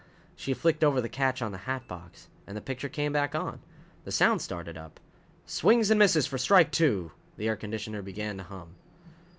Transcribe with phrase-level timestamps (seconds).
[0.35, 2.27] She flicked over the catch on the hatbox.
[2.47, 3.61] And the picture came back on.
[4.03, 4.99] The sound started up."
[5.45, 8.69] swings and misses for strike two!" The air conditioner began to hum.